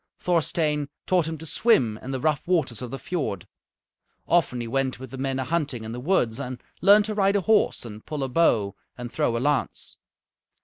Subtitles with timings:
[0.17, 3.47] Thorstein taught him to swim in the rough waters of the fiord.
[4.27, 7.35] Often he went with the men a hunting in the woods and learned to ride
[7.35, 9.97] a horse and pull a bow and throw a lance.